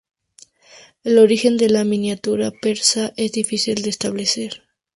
El 1.03 1.19
origen 1.19 1.57
de 1.57 1.69
la 1.69 1.83
miniatura 1.83 2.49
persa 2.59 3.13
es 3.17 3.33
difícil 3.33 3.83
de 3.83 3.91
establecer. 3.91 4.63